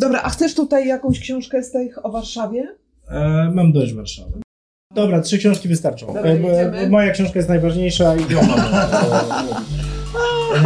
[0.00, 2.76] Dobra, a chcesz tutaj jakąś książkę z tych o Warszawie?
[3.08, 4.40] E, mam dość Warszawy.
[4.94, 6.06] Dobra, trzy książki wystarczą.
[6.06, 8.58] Dobra, E, bo moja książka jest najważniejsza i ją mam.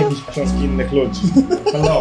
[0.03, 1.21] Jakieś książki innych ludzi.
[1.73, 2.01] Hello.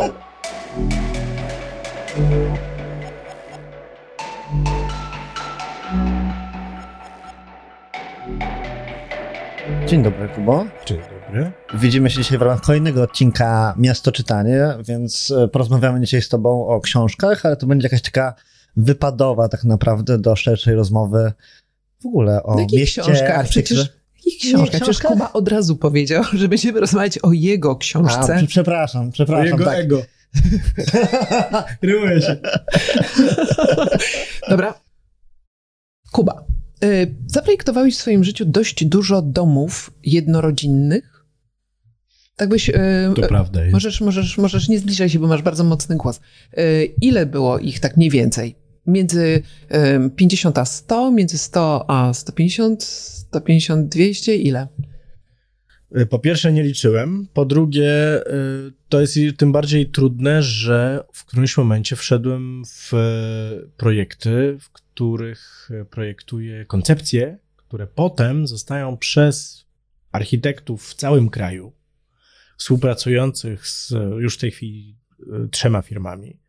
[9.94, 10.66] Dzień dobry, Kubo.
[10.86, 10.98] Dzień
[11.28, 11.52] dobry.
[11.74, 16.68] Widzimy się dzisiaj w ramach kolejnego odcinka Miasto Czytanie, więc e, porozmawiamy dzisiaj z Tobą
[16.68, 18.34] o książkach, ale to będzie jakaś taka
[18.78, 21.34] wypadowa tak naprawdę do szerszej rozmowy
[22.02, 23.40] w ogóle o No mieście, książkach?
[23.40, 23.86] architekturze.
[23.86, 24.78] Przecież ich książka.
[24.78, 25.00] Przecież?
[25.00, 28.36] Kuba od razu powiedział, że będziemy rozmawiać o jego A, książce.
[28.38, 29.46] prze- przepraszam, przepraszam.
[29.46, 29.80] Jego tak.
[29.80, 30.02] ego.
[31.82, 32.38] Rymuje się.
[34.50, 34.74] Dobra.
[36.12, 36.46] Kuba,
[37.28, 41.26] zaprojektowałeś w swoim życiu dość dużo domów jednorodzinnych.
[42.36, 42.70] Tak byś...
[42.70, 42.74] y,
[43.16, 43.74] To prawda jest.
[43.74, 46.20] Możesz, możesz, możesz nie zbliżaj się, bo masz bardzo mocny głos.
[46.58, 48.56] Y, Ile było ich tak mniej więcej?
[48.88, 49.42] Między
[50.06, 54.68] y, 50 a 100, między 100 a 150, 150, 200, ile?
[55.98, 58.22] Y, Po pierwsze nie liczyłem, po drugie
[58.68, 64.70] y, to jest tym bardziej trudne, że w którymś momencie wszedłem w y, projekty, w
[64.94, 69.66] których y, projektuję koncepcje, które potem zostają przez
[70.12, 71.74] architektów w całym kraju,
[72.58, 76.40] współpracujących z y, już w tej chwili y, trzema firmami,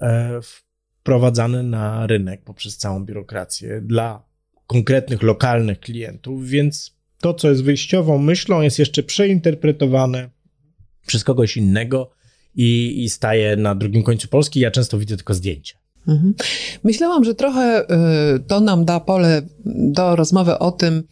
[0.00, 4.24] e, wprowadzane na rynek poprzez całą biurokrację dla
[4.66, 10.30] konkretnych lokalnych klientów, więc to, co jest wyjściową myślą, jest jeszcze przeinterpretowane
[11.06, 12.10] przez kogoś innego
[12.54, 14.60] i, i staje na drugim końcu Polski.
[14.60, 15.81] Ja często widzę tylko zdjęcia.
[16.08, 16.34] Mhm.
[16.84, 17.84] Myślałam, że trochę
[18.36, 21.02] y, to nam da pole do rozmowy o tym,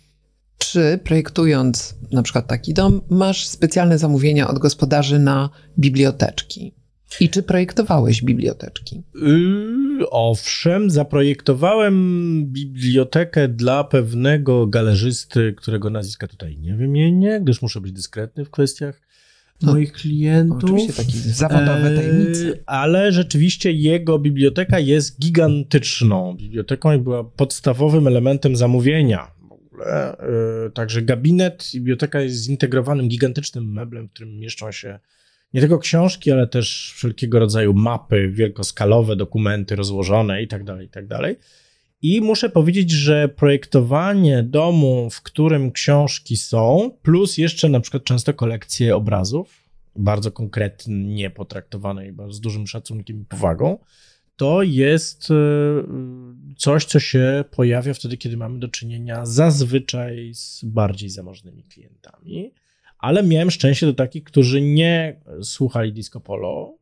[0.58, 6.74] czy projektując na przykład taki dom, masz specjalne zamówienia od gospodarzy na biblioteczki.
[7.20, 9.02] I czy projektowałeś biblioteczki?
[9.14, 17.92] Yy, owszem, zaprojektowałem bibliotekę dla pewnego galerzysty, którego nazwiska tutaj nie wymienię, gdyż muszę być
[17.92, 19.00] dyskretny w kwestiach
[19.62, 20.70] No, moich klientów.
[20.70, 22.62] Oczywiście takie zawodowe Eee, tajemnicy.
[22.66, 29.30] Ale rzeczywiście jego biblioteka jest gigantyczną biblioteką i była podstawowym elementem zamówienia.
[29.48, 30.18] W ogóle.
[30.18, 34.98] Eee, Także gabinet i biblioteka jest zintegrowanym gigantycznym meblem, w którym mieszczą się
[35.54, 40.88] nie tylko książki, ale też wszelkiego rodzaju mapy, wielkoskalowe dokumenty rozłożone i tak dalej,
[42.02, 48.34] i muszę powiedzieć, że projektowanie domu, w którym książki są, plus jeszcze na przykład często
[48.34, 53.78] kolekcje obrazów, bardzo konkretnie potraktowane i z dużym szacunkiem i powagą,
[54.36, 55.34] to jest e,
[56.56, 62.52] coś, co się pojawia wtedy, kiedy mamy do czynienia zazwyczaj z bardziej zamożnymi klientami.
[62.98, 66.79] Ale miałem szczęście do takich, którzy nie słuchali disco polo,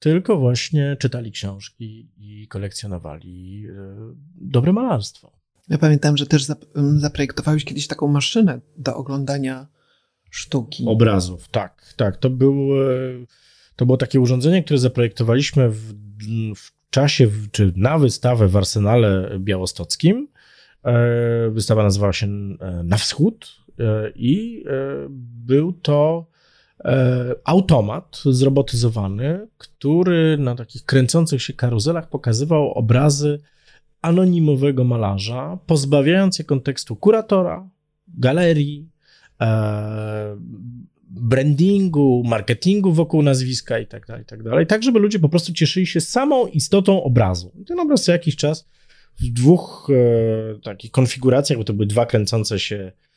[0.00, 3.72] tylko właśnie czytali książki i kolekcjonowali e,
[4.40, 5.32] dobre malarstwo.
[5.68, 9.66] Ja pamiętam, że też zap- zaprojektowałeś kiedyś taką maszynę do oglądania
[10.30, 10.84] sztuki.
[10.86, 12.16] Obrazów, tak, tak.
[12.16, 12.96] To, był, e,
[13.76, 15.94] to było takie urządzenie, które zaprojektowaliśmy w,
[16.56, 20.28] w czasie, czy na wystawę w Arsenale Białostockim.
[20.84, 22.26] E, Wystawa nazywała się
[22.84, 23.60] Na Wschód
[24.14, 24.64] i
[25.46, 26.29] był to
[27.44, 33.40] automat zrobotyzowany, który na takich kręcących się karuzelach pokazywał obrazy
[34.02, 37.68] anonimowego malarza, pozbawiając je kontekstu kuratora,
[38.08, 38.88] galerii,
[39.40, 40.36] e,
[41.10, 45.86] brandingu, marketingu wokół nazwiska i tak dalej, tak dalej, tak żeby ludzie po prostu cieszyli
[45.86, 47.52] się samą istotą obrazu.
[47.62, 48.68] I ten obraz co jakiś czas
[49.20, 53.09] w dwóch e, takich konfiguracjach, bo to były dwa kręcące się e,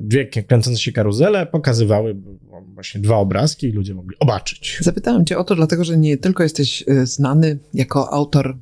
[0.00, 2.16] dwie kręcące się karuzele, pokazywały
[2.74, 4.78] właśnie dwa obrazki i ludzie mogli zobaczyć.
[4.80, 8.58] Zapytałam cię o to, dlatego że nie tylko jesteś y, znany jako autor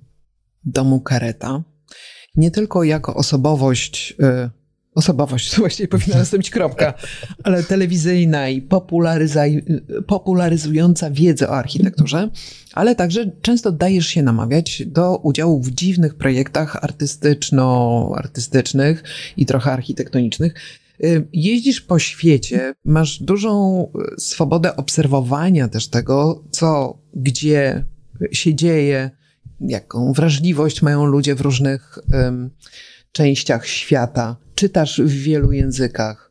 [0.65, 1.65] domu Kareta,
[2.35, 4.51] nie tylko jako osobowość, y,
[4.97, 6.95] osobowość, właściwie powinna nastąpić kropka,
[7.45, 8.69] ale telewizyjna i
[10.07, 12.31] popularyzująca wiedzę o architekturze,
[12.73, 19.03] ale także często dajesz się namawiać do udziału w dziwnych projektach artystyczno-artystycznych
[19.37, 20.55] i trochę architektonicznych.
[21.33, 23.87] Jeździsz po świecie, masz dużą
[24.17, 27.85] y, swobodę obserwowania też tego, co, gdzie
[28.33, 29.11] się dzieje,
[29.61, 32.51] jaką wrażliwość mają ludzie w różnych ym,
[33.17, 34.37] częściach świata.
[34.55, 36.31] Czytasz w wielu językach,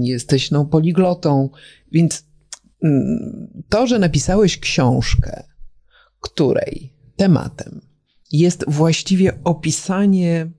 [0.00, 1.50] jesteś no, poliglotą,
[1.92, 2.24] więc
[2.84, 5.42] ym, to, że napisałeś książkę,
[6.20, 7.80] której tematem
[8.32, 10.50] jest właściwie opisanie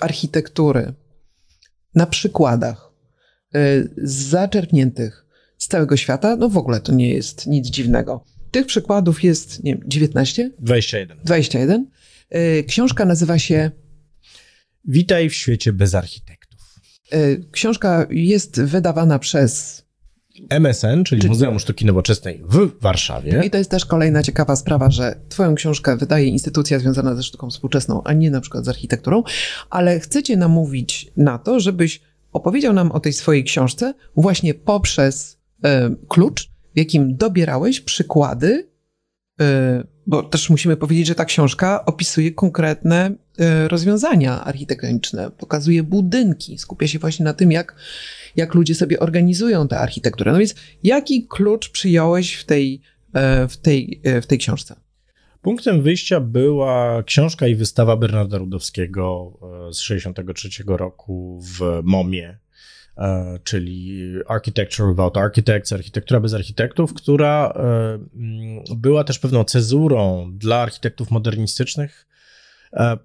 [0.00, 0.94] architektury
[1.94, 2.92] na przykładach
[3.56, 5.26] y, zaczerpniętych
[5.58, 8.24] z całego świata, no w ogóle to nie jest nic dziwnego.
[8.50, 10.50] Tych przykładów jest, nie wiem, 19?
[10.58, 11.18] 21.
[11.24, 11.86] 21.
[12.34, 13.70] Y, książka nazywa się
[14.84, 16.60] Witaj w świecie bez architektów.
[17.14, 19.82] y, Książka jest wydawana przez.
[20.50, 23.42] MSN, czyli Muzeum Sztuki Nowoczesnej w Warszawie.
[23.44, 27.50] I to jest też kolejna ciekawa sprawa, że Twoją książkę wydaje instytucja związana ze sztuką
[27.50, 29.22] współczesną, a nie na przykład z architekturą,
[29.70, 32.00] ale chcecie namówić na to, żebyś
[32.32, 35.68] opowiedział nam o tej swojej książce właśnie poprzez y,
[36.08, 38.68] klucz, w jakim dobierałeś przykłady,
[39.40, 39.44] y,
[40.10, 46.86] bo też musimy powiedzieć, że ta książka opisuje konkretne y, rozwiązania architektoniczne, pokazuje budynki, skupia
[46.86, 47.76] się właśnie na tym, jak,
[48.36, 50.32] jak ludzie sobie organizują tę architekturę.
[50.32, 52.80] No więc jaki klucz przyjąłeś w tej,
[53.44, 54.76] y, w tej, y, w tej książce?
[55.42, 59.32] Punktem wyjścia była książka i wystawa Bernarda Rudowskiego
[59.68, 62.38] e, z 1963 roku w MOMie, e,
[63.44, 67.60] czyli Architecture Without Architects, architektura bez architektów, która e,
[68.16, 72.06] mm, była też pewną cezurą dla architektów modernistycznych,
[72.72, 72.98] e,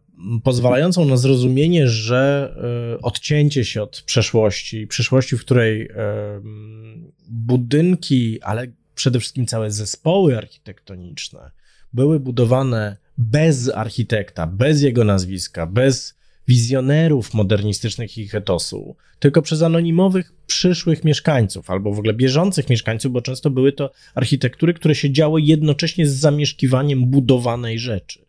[0.44, 2.54] pozwalającą na zrozumienie, że
[2.96, 5.92] e, odcięcie się od przeszłości, przyszłości, w której e,
[6.36, 11.52] mm, budynki, ale przede wszystkim całe zespoły architektoniczne
[11.94, 16.16] były budowane bez architekta, bez jego nazwiska, bez
[16.48, 23.22] wizjonerów modernistycznych ich etosu, tylko przez anonimowych przyszłych mieszkańców albo w ogóle bieżących mieszkańców, bo
[23.22, 28.26] często były to architektury, które się działy jednocześnie z zamieszkiwaniem budowanej rzeczy.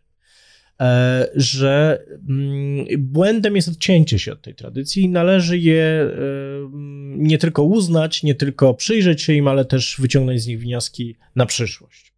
[0.81, 6.09] E, że mm, błędem jest odcięcie się od tej tradycji i należy je e,
[7.17, 11.45] nie tylko uznać, nie tylko przyjrzeć się im, ale też wyciągnąć z nich wnioski na
[11.45, 12.13] przyszłość.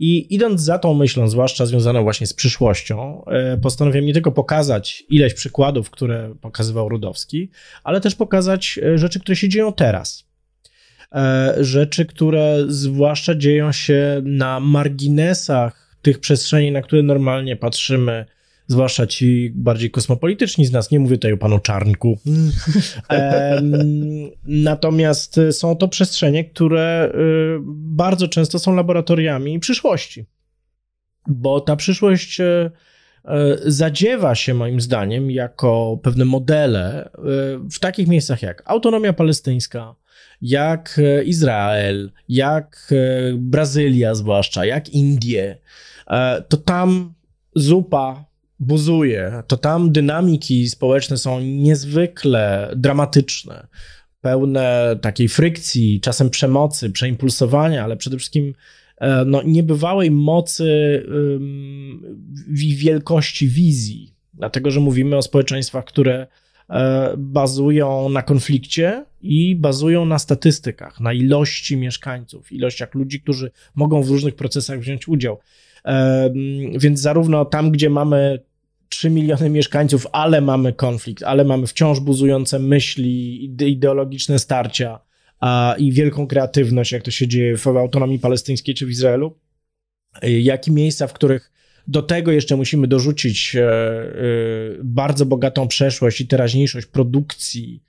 [0.00, 5.04] I idąc za tą myślą, zwłaszcza związaną właśnie z przyszłością, e, postanowiłem nie tylko pokazać
[5.10, 7.50] ileś przykładów, które pokazywał Rudowski,
[7.84, 10.24] ale też pokazać e, rzeczy, które się dzieją teraz.
[11.14, 18.26] E, Rzeczy, które zwłaszcza dzieją się na marginesach tych przestrzeni, na które normalnie patrzymy,
[18.70, 20.90] zwłaszcza ci bardziej kosmopolityczni z nas.
[20.90, 22.18] Nie mówię tutaj o panu Czarnku.
[24.44, 30.26] Natomiast są to przestrzenie, które y, bardzo często są laboratoriami przyszłości.
[31.26, 33.30] Bo ta przyszłość y, y,
[33.72, 37.10] zadziewa się moim zdaniem jako pewne modele y,
[37.70, 39.94] w takich miejscach jak autonomia palestyńska,
[40.42, 42.94] jak Izrael, jak
[43.34, 45.58] Brazylia zwłaszcza, jak Indie.
[46.06, 47.14] E, To tam
[47.54, 48.29] zupa
[48.60, 53.66] buzuje, to tam dynamiki społeczne są niezwykle dramatyczne,
[54.20, 58.54] pełne takiej frykcji, czasem przemocy, przeimpulsowania, ale przede wszystkim
[58.98, 61.04] e, no, niebywałej mocy
[62.62, 66.26] i wielkości wizji, dlatego że mówimy o społeczeństwach, które
[66.70, 74.02] e, bazują na konflikcie i bazują na statystykach, na ilości mieszkańców, ilościach ludzi, którzy mogą
[74.02, 75.38] w różnych procesach wziąć udział.
[75.84, 76.32] Em,
[76.78, 78.49] Więc zarówno tam, gdzie mamy
[78.90, 85.00] 3 miliony mieszkańców, ale mamy konflikt, ale mamy wciąż buzujące myśli, ide- ideologiczne starcia
[85.40, 89.38] a, i wielką kreatywność, jak to się dzieje w autonomii palestyńskiej czy w Izraelu,
[90.24, 91.52] y, jak i miejsca, w których
[91.86, 93.70] do tego jeszcze musimy dorzucić e, e,
[94.84, 97.82] bardzo bogatą przeszłość i teraźniejszość produkcji,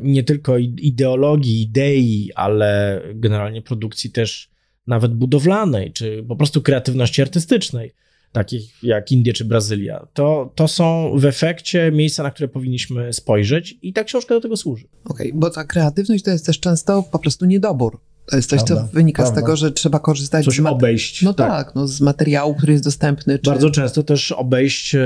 [0.00, 4.50] nie tylko ideologii, idei, ale generalnie produkcji też
[4.86, 7.92] nawet budowlanej, czy po prostu kreatywności artystycznej,
[8.32, 10.06] takich jak Indie czy Brazylia.
[10.12, 14.56] To, to są w efekcie miejsca, na które powinniśmy spojrzeć i ta książka do tego
[14.56, 14.86] służy.
[15.04, 18.00] Okej, bo ta kreatywność to jest też często po prostu niedobór.
[18.26, 19.40] To jest coś, co Prawda, wynika z prawda.
[19.40, 21.22] tego, że trzeba korzystać Coś z, obejść.
[21.22, 21.74] no tak.
[21.74, 23.38] no, z materiału, który jest dostępny.
[23.38, 23.50] Czy...
[23.50, 24.98] Bardzo często też obejść e,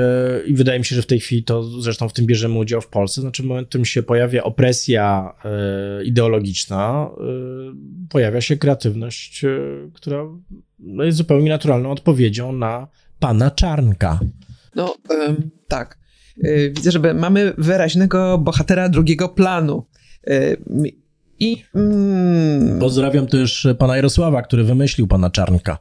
[0.47, 2.89] i wydaje mi się, że w tej chwili to zresztą w tym bierzemy udział w
[2.89, 7.23] Polsce, znaczy w momencie, w którym się pojawia opresja e, ideologiczna, e,
[8.09, 9.45] pojawia się kreatywność,
[9.95, 10.25] która
[10.99, 14.21] jest zupełnie naturalną odpowiedzią na pana Czarnka.
[14.75, 14.95] No
[15.27, 15.99] em, tak.
[16.45, 19.87] Y, widzę, że mamy wyraźnego bohatera drugiego planu.
[20.31, 20.57] Y,
[21.39, 25.79] I mm, Pozdrawiam też pana Jarosława, który wymyślił pana Czarnka.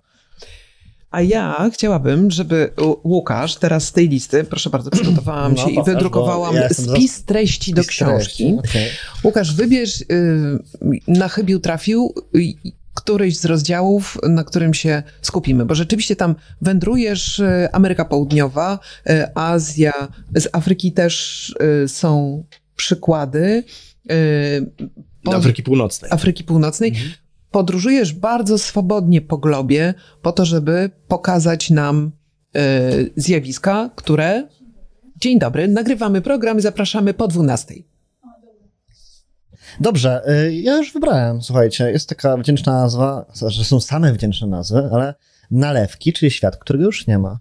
[1.12, 2.70] a ja chciałabym, żeby
[3.04, 7.74] Łukasz teraz z tej listy, proszę bardzo, przygotowałam No, się i wydrukowałam ja spis treści
[7.74, 8.56] do Spis treści, książki.
[8.70, 8.90] okej.
[9.24, 10.06] Łukasz, wybierz, y,
[11.08, 12.14] na chybił trafił
[12.96, 19.36] któryś z rozdziałów, na którym się skupimy, bo rzeczywiście tam wędrujesz, y, Ameryka Południowa, y,
[19.36, 19.94] Azja,
[20.36, 21.50] z Afryki też
[21.84, 22.44] y, są
[22.76, 23.64] przykłady.
[24.12, 24.72] y,
[25.24, 26.12] po- Afryki Północnej.
[26.12, 26.94] Afryki Północnej.
[27.52, 32.12] Podróżujesz bardzo swobodnie po globie, po to, żeby pokazać nam
[33.16, 34.48] zjawiska, które.
[35.22, 37.74] Dzień dobry, nagrywamy program i zapraszamy po 12.
[39.80, 44.90] Dobrze, y, ja już wybrałem, słuchajcie, jest taka wdzięczna nazwa, że są same wdzięczne nazwy,
[44.92, 45.14] ale
[45.52, 47.40] nalewki, czyli świat, którego już nie ma.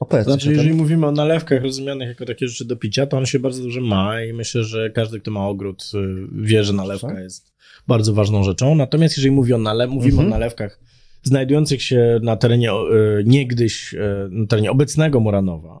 [0.00, 3.38] Opowiedz znaczy, jeżeli mówimy o nalewkach rozumianych jako takie rzeczy do picia, to on się
[3.38, 5.98] bardzo dużo ma i myślę, że każdy, kto ma ogród, y,
[6.32, 7.52] wie, że nalewka jest
[7.88, 8.74] bardzo ważną rzeczą.
[8.74, 10.28] Natomiast jeżeli mówi o nale mówimy mhm.
[10.28, 10.80] o nalewkach
[11.26, 13.98] znajdujących się na terenie y, niegdyś, y,
[14.30, 15.80] na terenie obecnego Moranowa,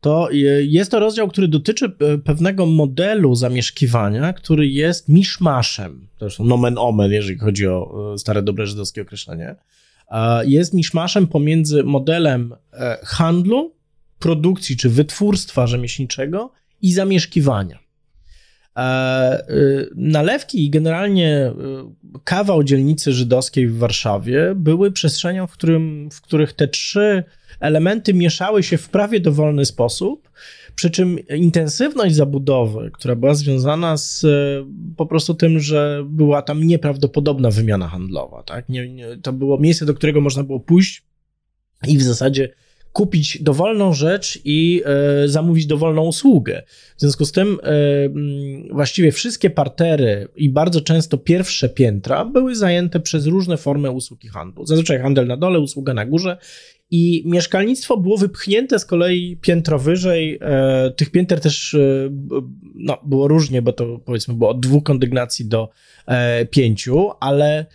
[0.00, 0.28] to
[0.62, 1.92] jest to rozdział, który dotyczy
[2.24, 9.02] pewnego modelu zamieszkiwania, który jest miszmaszem, zresztą nomen omen, jeżeli chodzi o stare dobre żydowskie
[9.02, 9.56] określenie,
[10.44, 13.74] jest miszmaszem pomiędzy modelem e, handlu,
[14.18, 17.81] produkcji czy wytwórstwa rzemieślniczego i zamieszkiwania.
[18.78, 21.52] Y, nalewki i generalnie
[22.16, 27.24] y, kawał dzielnicy żydowskiej w Warszawie były przestrzenią, w, którym, w których te trzy
[27.60, 30.30] elementy mieszały się w prawie dowolny sposób
[30.74, 34.28] przy czym intensywność zabudowy, która była związana z e,
[34.96, 38.68] po prostu tym, że była tam nieprawdopodobna wymiana handlowa, tak?
[38.68, 41.02] Nie, nie, to było miejsce, do którego można było pójść
[41.88, 42.48] i w zasadzie
[42.92, 44.82] kupić dowolną rzecz i
[45.24, 46.62] e, zamówić dowolną usługę.
[46.96, 47.68] W związku z tym e,
[48.70, 54.28] właściwie wszystkie partery i bardzo często pierwsze piętra były zajęte przez różne formy usług i
[54.28, 54.66] handlu.
[54.66, 56.36] Zazwyczaj handel na dole, usługa na górze
[56.90, 60.38] i mieszkalnictwo było wypchnięte z kolei piętro wyżej.
[60.40, 61.76] E, tych pięter też
[62.74, 65.68] no, było różnie, bo to powiedzmy było od dwóch kondygnacji do
[66.50, 67.66] pięciu, ale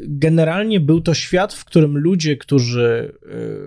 [0.00, 3.12] generalnie był to świat, w którym ludzie, którzy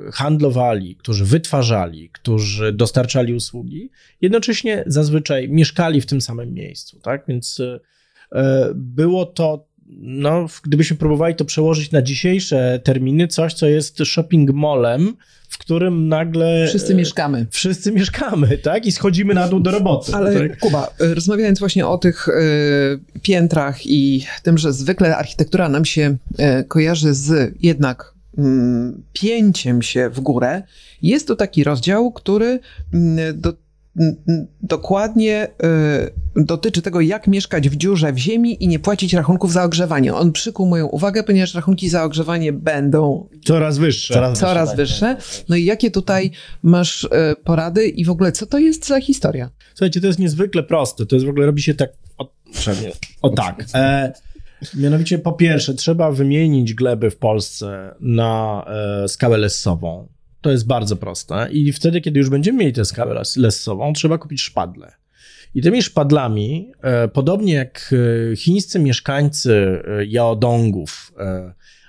[0.08, 3.90] e, handlowali, którzy wytwarzali, którzy dostarczali usługi,
[4.22, 7.00] jednocześnie zazwyczaj mieszkali w tym samym miejscu.
[7.00, 7.24] Tak?
[7.28, 7.62] Więc
[8.32, 9.68] e, było to
[10.02, 15.16] no, gdybyśmy próbowali to przełożyć na dzisiejsze terminy, coś, co jest shopping mallem,
[15.50, 16.66] w którym nagle...
[16.68, 17.46] Wszyscy mieszkamy.
[17.52, 18.86] Wszyscy mieszkamy, tak?
[18.86, 20.14] I schodzimy na dół do roboty.
[20.16, 20.60] Ale tak?
[20.60, 26.18] Kuba, e, rozmawiając właśnie o tych y, piętrach i tym, że zwykle architektura nam się
[26.60, 30.64] y, kojarzy z jednak mm, pięciem się w górę,
[31.02, 32.60] jest tu taki rozdział, który
[32.94, 33.54] mm, do,
[34.62, 35.48] dokładnie
[36.38, 40.14] y, dotyczy tego, jak mieszkać w dziurze w ziemi i nie płacić rachunków za ogrzewanie.
[40.14, 44.14] On przykuł moją uwagę, ponieważ rachunki za ogrzewanie będą coraz wyższe.
[44.14, 45.00] Coraz, coraz tak, wyższe.
[45.00, 46.32] Tak, tak, no i jakie tutaj
[46.64, 47.10] masz y,
[47.44, 49.50] porady i w ogóle co to jest za historia?
[49.74, 51.06] Słuchajcie, to jest niezwykle proste.
[51.06, 52.34] To jest w ogóle robi się tak o,
[53.22, 53.66] o tak.
[53.74, 54.14] E,
[54.74, 58.66] mianowicie po pierwsze trzeba wymienić gleby w Polsce na
[59.04, 60.15] e, skałę lessową
[60.46, 61.48] to jest bardzo proste.
[61.52, 64.92] I wtedy, kiedy już będziemy mieli tę skałę lessową, trzeba kupić szpadle.
[65.56, 67.94] I tymi szpadlami, e, podobnie jak
[68.32, 71.14] e, chińscy mieszkańcy e, Jaodongów,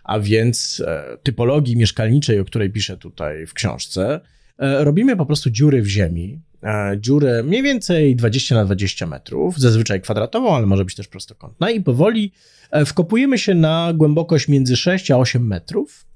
[0.05, 0.83] a więc
[1.23, 4.21] typologii mieszkalniczej, o której piszę tutaj w książce,
[4.59, 6.41] robimy po prostu dziury w ziemi.
[6.99, 11.81] Dziurę mniej więcej 20 na 20 metrów, zazwyczaj kwadratową, ale może być też prostokątna, i
[11.81, 12.33] powoli
[12.87, 16.07] wkopujemy się na głębokość między 6 a 8 metrów.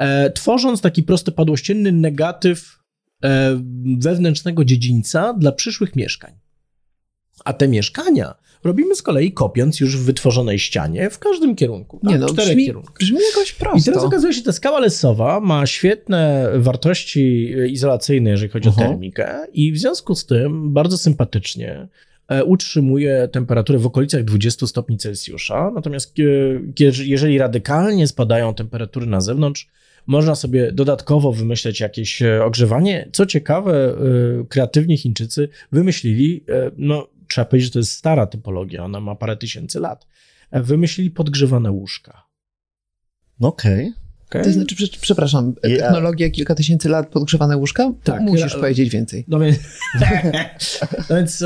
[0.00, 2.78] E, tworząc taki prostopadłościenny negatyw
[3.24, 3.60] e,
[3.98, 6.32] wewnętrznego dziedzińca dla przyszłych mieszkań.
[7.44, 12.00] A te mieszkania robimy z kolei kopiąc już w wytworzonej ścianie w każdym kierunku.
[12.02, 12.12] Tak?
[12.12, 12.94] Nie no, czterech brzmi, kierunkach.
[13.00, 13.78] brzmi jakoś prosto.
[13.78, 18.74] I teraz okazuje się, że ta skała lesowa ma świetne wartości izolacyjne, jeżeli chodzi uh
[18.74, 18.84] -huh.
[18.84, 21.88] o termikę i w związku z tym bardzo sympatycznie
[22.28, 25.70] e, utrzymuje temperaturę w okolicach 20 stopni Celsjusza.
[25.74, 26.14] Natomiast
[27.04, 29.68] jeżeli radykalnie spadają temperatury na zewnątrz,
[30.06, 33.08] można sobie dodatkowo wymyśleć jakieś e, ogrzewanie.
[33.12, 33.94] Co ciekawe,
[34.40, 39.14] e, kreatywni Chińczycy wymyślili, e, no trzeba powiedzieć, że to jest stara typologia, ona ma
[39.14, 40.06] parę tysięcy lat,
[40.52, 42.26] wymyślili podgrzewane łóżka.
[43.40, 43.88] Okej.
[43.88, 44.10] Okay.
[44.26, 44.44] Okay.
[44.44, 47.92] To znaczy, przepraszam, technologia kilka tysięcy lat, podgrzewane łóżka?
[48.04, 48.20] Tak.
[48.20, 49.24] Musisz ja, powiedzieć więcej.
[49.28, 49.58] No więc,
[51.10, 51.44] no więc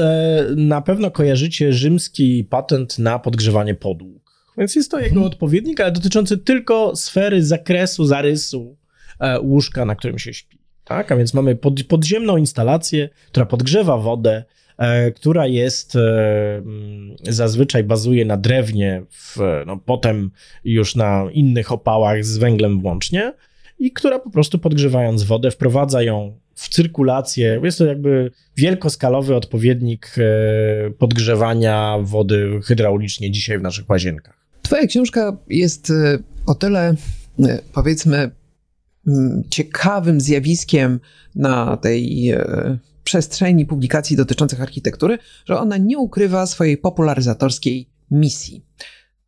[0.57, 4.24] na pewno kojarzycie rzymski patent na podgrzewanie podłóg.
[4.59, 8.77] Więc jest to jego odpowiednik, ale dotyczący tylko sfery zakresu, zarysu
[9.21, 10.59] e, łóżka, na którym się śpi.
[10.85, 11.13] Tak?
[11.13, 14.45] A więc mamy pod, podziemną instalację, która podgrzewa wodę,
[14.79, 20.31] e, która jest e, mm, zazwyczaj bazuje na drewnie, w, no, potem
[20.65, 23.33] już na innych opałach z węglem włącznie
[23.79, 27.61] i która po prostu podgrzewając wodę wprowadza ją w cyrkulację.
[27.65, 34.44] Jest to jakby wielkoskalowy odpowiednik e, podgrzewania wody hydraulicznie dzisiaj w naszych łazienkach.
[34.65, 36.95] Twoja książka jest e, o tyle,
[37.43, 38.31] e, powiedzmy,
[39.51, 41.01] ciekawym zjawiskiem
[41.35, 48.65] na tej e, przestrzeni publikacji dotyczących architektury, że ona nie ukrywa swojej popularyzatorskiej misji.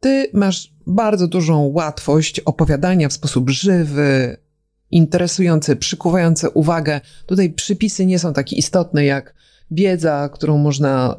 [0.01, 4.37] Ty masz bardzo dużą łatwość opowiadania w sposób żywy,
[4.91, 7.01] interesujący, przykuwający uwagę.
[7.27, 9.35] Tutaj przypisy nie są takie istotne jak
[9.71, 11.17] wiedza, którą można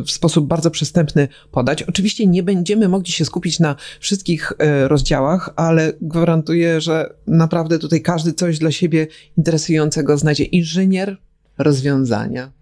[0.00, 1.82] y, w sposób bardzo przystępny podać.
[1.82, 8.02] Oczywiście nie będziemy mogli się skupić na wszystkich y, rozdziałach, ale gwarantuję, że naprawdę tutaj
[8.02, 9.06] każdy coś dla siebie
[9.38, 10.44] interesującego znajdzie.
[10.44, 11.16] Inżynier
[11.58, 12.52] rozwiązania.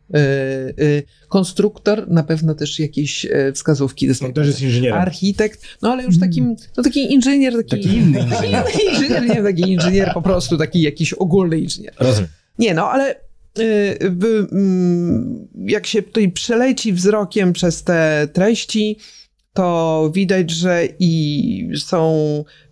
[0.81, 4.09] Y, konstruktor na pewno też jakieś wskazówki.
[4.25, 4.99] On też jest inżynierem.
[4.99, 7.52] Architekt, no ale już takim, no taki inżynier.
[7.57, 8.64] Taki, taki inny inżynier.
[8.90, 11.95] inżynier, nie taki inżynier, po prostu taki jakiś ogólny inżynier.
[11.99, 12.31] Rozumiem.
[12.59, 13.25] Nie, no ale
[15.67, 18.99] jak się tutaj przeleci wzrokiem przez te treści,
[19.57, 22.15] to widać, że i są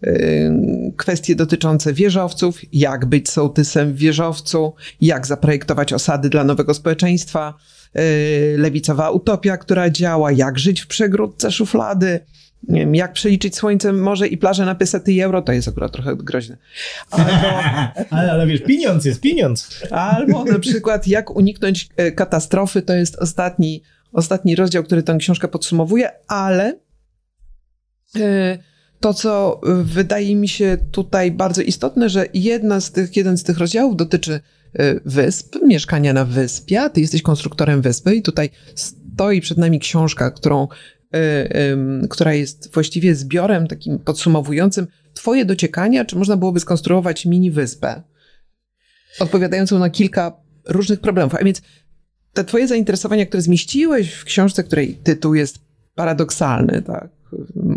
[0.06, 0.52] y,
[0.96, 7.54] kwestie dotyczące wieżowców, jak być sołtysem w wieżowcu, jak zaprojektować osady dla nowego społeczeństwa,
[7.98, 12.20] y, lewicowa utopia, która działa, jak żyć w przegródce szuflady,
[12.68, 16.16] nie wiem, jak przeliczyć słońce, morze i plażę na pesety euro, to jest akurat trochę
[16.16, 16.56] groźne.
[17.10, 17.30] Albo,
[18.10, 19.82] ale, ale wiesz, pieniądz jest pieniądz.
[19.90, 25.48] Albo na przykład jak uniknąć e, katastrofy, to jest ostatni, ostatni rozdział, który tę książkę
[25.48, 26.78] podsumowuje, ale
[28.16, 28.58] e,
[29.00, 33.58] to, co wydaje mi się tutaj bardzo istotne, że jedna z tych, jeden z tych
[33.58, 34.40] rozdziałów dotyczy
[34.74, 40.30] e, wysp, mieszkania na wyspie, ty jesteś konstruktorem wyspy i tutaj stoi przed nami książka,
[40.30, 40.68] którą
[42.10, 48.02] która jest właściwie zbiorem takim podsumowującym twoje dociekania, czy można byłoby skonstruować mini wyspę,
[49.20, 51.34] odpowiadającą na kilka różnych problemów.
[51.34, 51.62] A więc
[52.32, 55.58] te twoje zainteresowania, które zmieściłeś w książce, której tytuł jest
[55.94, 57.08] paradoksalny, tak?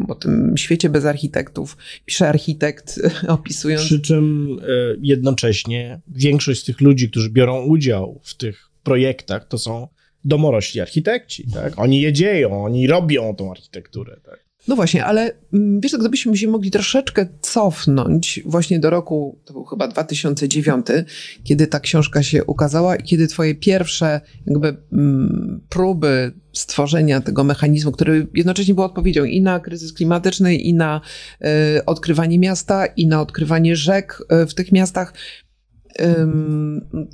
[0.08, 1.77] O tym świecie bez architektów.
[2.06, 3.86] Pisze architekt opisując.
[3.86, 4.65] Przy czym e,
[5.01, 9.88] jednocześnie większość z tych ludzi, którzy biorą udział w tych projektach, to są
[10.25, 11.79] domorośli architekci, tak?
[11.79, 14.47] Oni je dzieją, oni robią tą architekturę, tak?
[14.67, 19.63] No właśnie, ale mm, wiesz, gdybyśmy się mogli troszeczkę cofnąć właśnie do roku, to był
[19.63, 20.88] chyba 2009,
[21.43, 27.91] kiedy ta książka się ukazała i kiedy twoje pierwsze jakby mm, próby stworzenia tego mechanizmu,
[27.91, 31.01] który jednocześnie był odpowiedzią i na kryzys klimatyczny, i na
[31.77, 35.13] y, odkrywanie miasta, i na odkrywanie rzek y, w tych miastach,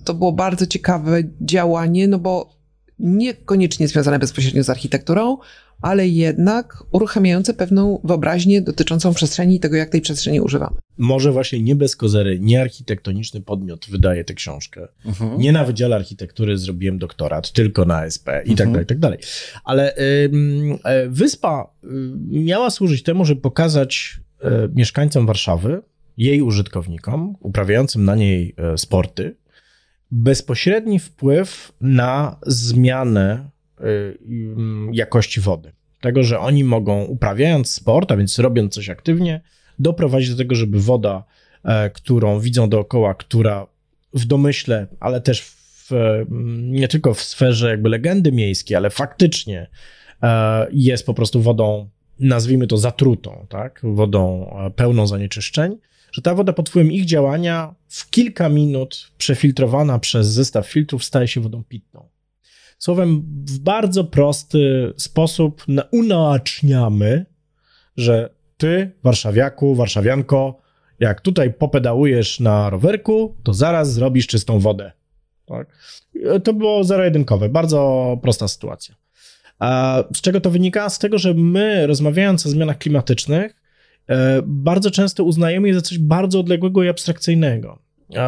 [0.03, 2.62] to było bardzo ciekawe działanie, no bo
[3.03, 5.37] niekoniecznie związane bezpośrednio z architekturą,
[5.81, 10.77] ale jednak uruchamiające pewną wyobraźnię dotyczącą przestrzeni i tego, jak tej przestrzeni używamy.
[10.97, 14.87] Może właśnie nie bez kozery, nie architektoniczny podmiot wydaje tę książkę.
[15.05, 15.37] Uh-huh.
[15.37, 18.57] Nie na Wydziale Architektury zrobiłem doktorat, tylko na SP i uh-huh.
[18.57, 19.19] tak dalej, i tak dalej.
[19.63, 21.87] Ale y, y, wyspa y,
[22.29, 25.81] miała służyć temu, żeby pokazać e, mieszkańcom Warszawy,
[26.17, 29.35] jej użytkownikom, uprawiającym na niej e, sporty,
[30.13, 33.49] bezpośredni wpływ na zmianę
[33.81, 34.17] y,
[34.91, 35.71] jakości wody.
[36.01, 39.41] Tego, że oni mogą, uprawiając sport, a więc robiąc coś aktywnie,
[39.79, 41.23] doprowadzić do tego, żeby woda,
[41.63, 43.67] e, którą widzą dookoła, która
[44.13, 45.91] w domyśle, ale też w,
[46.61, 49.67] nie tylko w sferze jakby legendy miejskiej, ale faktycznie
[50.23, 53.81] e, jest po prostu wodą, nazwijmy to zatrutą, tak?
[53.83, 55.77] wodą e, pełną zanieczyszczeń,
[56.13, 61.27] że ta woda pod wpływem ich działania w kilka minut przefiltrowana przez zestaw filtrów staje
[61.27, 62.09] się wodą pitną.
[62.77, 67.25] Słowem, w bardzo prosty sposób unaoczniamy,
[67.97, 70.61] że ty, warszawiaku, warszawianko,
[70.99, 74.91] jak tutaj popedałujesz na rowerku, to zaraz zrobisz czystą wodę.
[75.45, 75.67] Tak?
[76.43, 78.95] To było zero-jedynkowe, bardzo prosta sytuacja.
[79.59, 80.89] A z czego to wynika?
[80.89, 83.62] Z tego, że my, rozmawiając o zmianach klimatycznych, E,
[84.45, 87.79] bardzo często uznajemy je za coś bardzo odległego i abstrakcyjnego.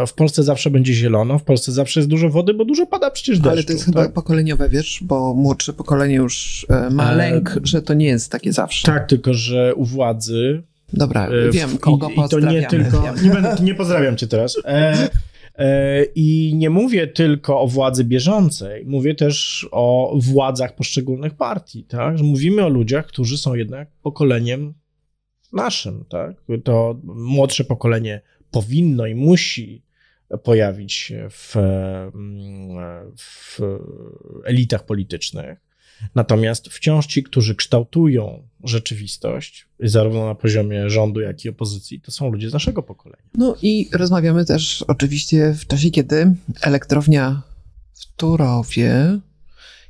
[0.07, 3.39] W Polsce zawsze będzie zielono, w Polsce zawsze jest dużo wody, bo dużo pada przecież
[3.39, 3.49] deszczu.
[3.49, 3.95] Ale to jest tak?
[3.95, 8.31] chyba pokoleniowe, wiesz, bo młodsze pokolenie już e, ma e, lęk, że to nie jest
[8.31, 8.87] takie zawsze.
[8.87, 10.63] Tak, tylko że u władzy...
[10.93, 13.13] Dobra, wiem, kogo i, i to nie tylko...
[13.23, 14.57] Nie, będę, nie pozdrawiam cię teraz.
[14.65, 15.09] E,
[15.55, 22.17] e, I nie mówię tylko o władzy bieżącej, mówię też o władzach poszczególnych partii, tak?
[22.17, 24.73] Że mówimy o ludziach, którzy są jednak pokoleniem
[25.53, 26.35] naszym, tak?
[26.63, 29.85] To młodsze pokolenie powinno i musi
[30.43, 31.55] pojawić się w,
[33.17, 33.59] w
[34.45, 35.59] elitach politycznych.
[36.15, 42.31] Natomiast wciąż ci, którzy kształtują rzeczywistość, zarówno na poziomie rządu, jak i opozycji, to są
[42.31, 43.23] ludzie z naszego pokolenia.
[43.33, 47.41] No i rozmawiamy też oczywiście w czasie, kiedy elektrownia
[47.93, 49.19] w Turowie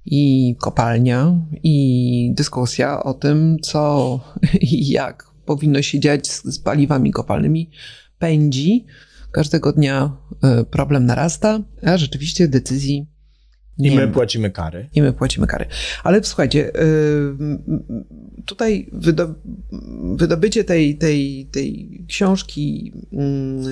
[0.05, 4.19] i kopalnia i dyskusja o tym, co
[4.61, 7.69] i jak powinno się dziać z, z paliwami kopalnymi,
[8.19, 8.85] pędzi.
[9.31, 13.14] Każdego dnia e, problem narasta, a rzeczywiście decyzji
[13.79, 14.89] i my płacimy kary.
[14.93, 15.65] I my płacimy kary.
[16.03, 16.79] Ale słuchajcie, e,
[18.45, 18.89] tutaj
[20.15, 23.63] wydobycie tej, tej, tej książki mm,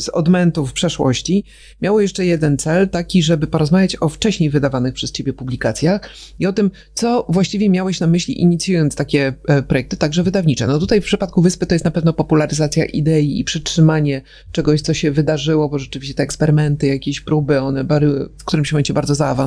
[0.00, 1.44] z odmentów przeszłości,
[1.82, 6.52] miało jeszcze jeden cel, taki, żeby porozmawiać o wcześniej wydawanych przez ciebie publikacjach i o
[6.52, 10.66] tym, co właściwie miałeś na myśli inicjując takie e, projekty, także wydawnicze.
[10.66, 14.94] No tutaj w przypadku Wyspy to jest na pewno popularyzacja idei i przytrzymanie czegoś, co
[14.94, 19.43] się wydarzyło, bo rzeczywiście te eksperymenty, jakieś próby, one były w którymś momencie bardzo zaawansowane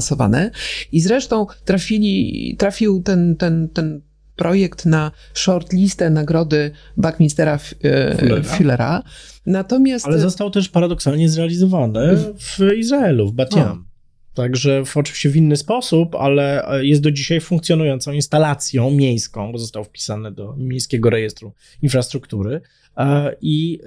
[0.92, 4.02] i zresztą trafili, trafił ten, ten, ten
[4.38, 9.04] projekt na shortlistę nagrody Buckminstera e, Fullera.
[9.46, 10.06] Natomiast...
[10.06, 13.88] Ale został też paradoksalnie zrealizowany w Izraelu, w Batiam.
[14.34, 19.58] Także w, oczywiście w inny sposób, ale e, jest do dzisiaj funkcjonującą instalacją miejską, bo
[19.58, 22.62] został wpisany do miejskiego rejestru infrastruktury
[22.98, 23.80] e, i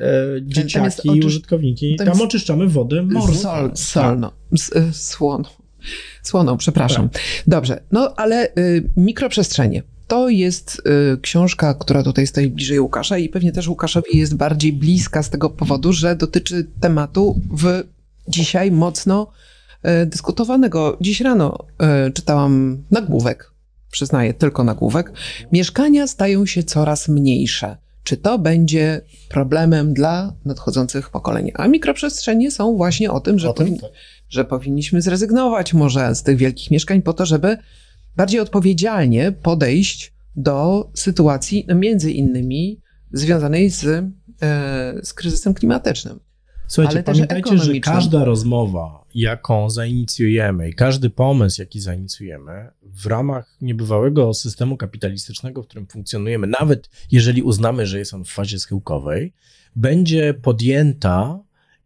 [0.42, 3.34] dzieciaki i użytkowniki tam, tam oczyszczamy wodę morską.
[3.34, 4.32] Sol, solno,
[4.74, 5.59] tak.
[6.22, 6.56] Słoną.
[6.56, 7.08] Przepraszam.
[7.08, 7.22] Tak.
[7.46, 9.82] Dobrze, no ale y, mikroprzestrzenie.
[10.06, 10.82] To jest
[11.14, 15.30] y, książka, która tutaj stoi bliżej Łukasza i pewnie też Łukaszowi jest bardziej bliska z
[15.30, 17.82] tego powodu, że dotyczy tematu w
[18.28, 19.26] dzisiaj mocno
[20.02, 20.96] y, dyskutowanego.
[21.00, 21.58] Dziś rano
[22.08, 23.50] y, czytałam nagłówek,
[23.90, 25.12] przyznaję tylko nagłówek.
[25.52, 27.76] Mieszkania stają się coraz mniejsze.
[28.04, 31.50] Czy to będzie problemem dla nadchodzących pokoleń?
[31.54, 33.90] A mikroprzestrzenie są właśnie o tym, że, o tym, powin- tak.
[34.30, 37.56] Że powinniśmy zrezygnować może z tych wielkich mieszkań po to, żeby
[38.16, 42.80] bardziej odpowiedzialnie podejść do sytuacji, no między innymi
[43.12, 46.20] związanej z, e, z kryzysem klimatycznym.
[46.66, 53.56] Słuchajcie, ale pamiętajcie, że każda rozmowa, jaką zainicjujemy i każdy pomysł, jaki zainicjujemy w ramach
[53.60, 59.32] niebywałego systemu kapitalistycznego, w którym funkcjonujemy, nawet jeżeli uznamy, że jest on w fazie schyłkowej,
[59.76, 61.38] będzie podjęta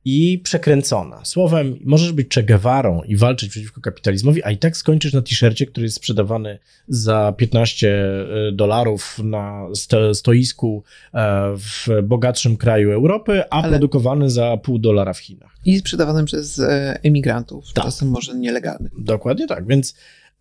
[0.04, 1.24] i przekręcona.
[1.24, 5.66] Słowem, możesz być Che Guevarą i walczyć przeciwko kapitalizmowi, a i tak skończysz na t-shircie,
[5.66, 9.66] który jest sprzedawany za 15 e, dolarów na
[10.14, 10.82] stoisku
[11.14, 13.68] e, w bogatszym kraju Europy, a Ale...
[13.68, 15.56] produkowany za pół dolara w Chinach.
[15.64, 17.84] I sprzedawany przez e, emigrantów, tak.
[17.84, 18.92] czasem może nielegalnych.
[18.98, 19.94] Dokładnie tak, więc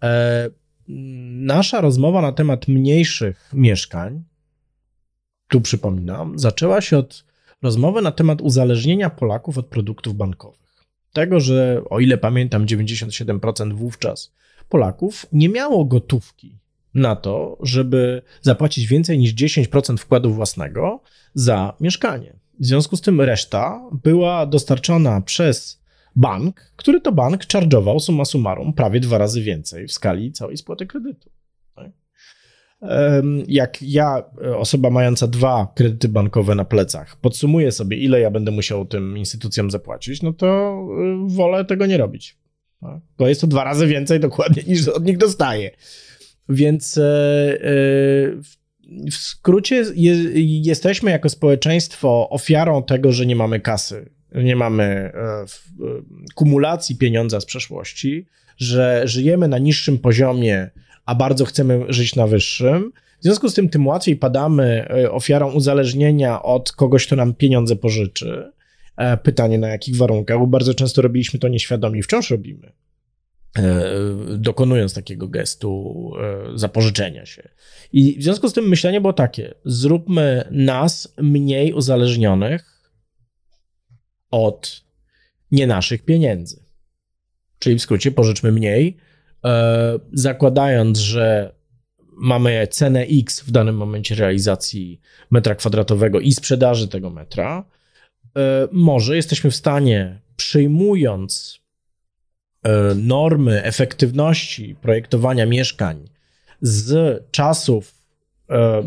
[0.03, 0.49] e,
[0.87, 4.23] nasza rozmowa na temat mniejszych mieszkań,
[5.47, 7.32] tu przypominam, zaczęła się od
[7.63, 10.83] rozmowę na temat uzależnienia Polaków od produktów bankowych.
[11.13, 14.33] Tego, że o ile pamiętam, 97% wówczas
[14.69, 16.59] Polaków nie miało gotówki
[16.93, 21.01] na to, żeby zapłacić więcej niż 10% wkładu własnego
[21.33, 22.39] za mieszkanie.
[22.59, 25.83] W związku z tym reszta była dostarczona przez
[26.15, 30.85] bank, który to bank charge'ował summa summarum prawie dwa razy więcej w skali całej spłaty
[30.85, 31.29] kredytu
[33.47, 38.51] jak ja, e, osoba mająca dwa kredyty bankowe na plecach, podsumuję sobie, ile ja będę
[38.51, 42.37] musiał tym instytucjom zapłacić, no to e, wolę tego nie robić.
[42.81, 45.71] No, bo jest to dwa razy więcej dokładnie niż od nich dostaję.
[46.49, 47.01] Więc e,
[49.11, 49.83] w skrócie
[50.63, 55.11] jesteśmy jako społeczeństwo ofiarą tego, że nie mamy kasy, nie mamy
[56.35, 60.69] kumulacji pieniądza z przeszłości, że żyjemy na niższym poziomie
[61.05, 62.91] a bardzo chcemy żyć na wyższym.
[63.19, 67.75] W związku z tym tym łatwiej padamy e, ofiarą uzależnienia od kogoś, kto nam pieniądze
[67.75, 68.51] pożyczy.
[68.97, 72.71] E, pytanie na jakich warunkach, bo bardzo często robiliśmy to nieświadomie i wciąż robimy,
[73.57, 73.83] e,
[74.37, 76.11] dokonując takiego gestu
[76.55, 77.49] zapożyczenia się.
[77.93, 82.91] I w związku z tym myślenie było takie: zróbmy nas mniej uzależnionych
[84.31, 84.83] od
[85.51, 86.63] nie naszych pieniędzy.
[87.59, 89.12] Czyli w skrócie pożyczmy mniej, E,
[90.13, 91.53] zakładając, że
[92.17, 95.01] mamy cenę X w danym momencie realizacji
[95.31, 97.65] metra kwadratowego i sprzedaży tego metra,
[98.37, 101.59] e, może jesteśmy w stanie, przyjmując
[102.63, 106.09] e, normy efektywności projektowania mieszkań
[106.61, 108.03] z czasów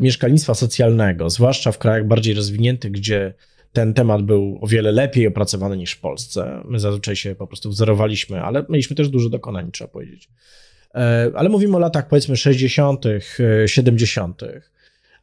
[0.01, 3.35] mieszkalnictwa socjalnego, zwłaszcza w krajach bardziej rozwiniętych, gdzie
[3.77, 6.62] ten temat był o wiele lepiej opracowany niż w Polsce.
[6.65, 10.29] My zazwyczaj się po prostu wzorowaliśmy, ale mieliśmy też dużo dokonań, trzeba powiedzieć.
[10.95, 13.05] E, ale mówimy o latach powiedzmy 60.,
[13.67, 14.61] 70., e,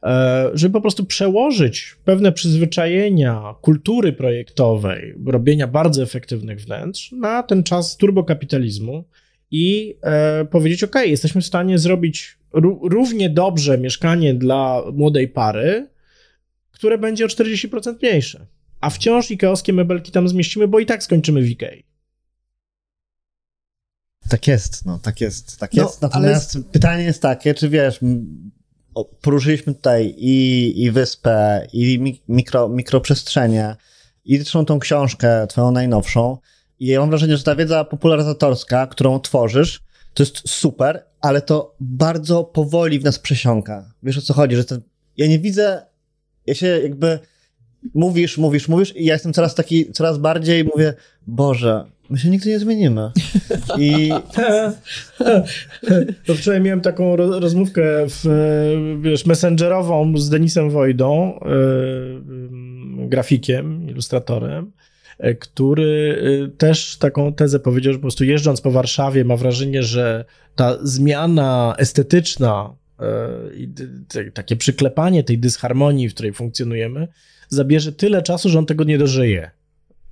[0.02, 7.62] e, żeby po prostu przełożyć pewne przyzwyczajenia kultury projektowej, robienia bardzo efektywnych wnętrz na ten
[7.62, 9.04] czas turbokapitalizmu
[9.50, 9.96] i
[10.50, 12.38] powiedzieć: OK, jesteśmy w stanie zrobić
[12.82, 15.93] równie dobrze mieszkanie dla młodej pary,
[16.84, 18.46] które będzie o 40% mniejsze.
[18.80, 21.84] A wciąż ikeowskie mebelki tam zmieścimy, bo i tak skończymy w Ikei.
[24.28, 26.02] Tak jest, no, tak jest, tak no, jest.
[26.02, 26.64] Natomiast ale...
[26.64, 28.00] pytanie jest takie, czy wiesz,
[29.20, 33.76] poruszyliśmy tutaj i, i wyspę, i mikro, mikroprzestrzenie,
[34.24, 36.38] i zresztą tą książkę, twoją najnowszą.
[36.78, 39.82] I ja mam wrażenie, że ta wiedza popularyzatorska, którą tworzysz,
[40.14, 43.94] to jest super, ale to bardzo powoli w nas przesiąka.
[44.02, 44.80] Wiesz o co chodzi, że ten,
[45.16, 45.93] ja nie widzę,
[46.46, 47.18] ja się jakby
[47.94, 50.94] mówisz, mówisz, mówisz i ja jestem coraz taki, coraz bardziej mówię,
[51.26, 53.10] Boże, my się nigdy nie zmienimy.
[53.78, 54.10] I...
[56.26, 58.24] to wczoraj miałem taką rozmówkę w,
[59.00, 64.72] wiesz, messengerową z Denisem Wojdą, yy, grafikiem, ilustratorem,
[65.18, 69.82] e, który e, też taką tezę powiedział, że po prostu jeżdżąc po Warszawie ma wrażenie,
[69.82, 77.08] że ta zmiana estetyczna, yy, takie przyklepanie tej dysharmonii, w której funkcjonujemy,
[77.48, 79.50] zabierze tyle czasu, że on tego nie dożyje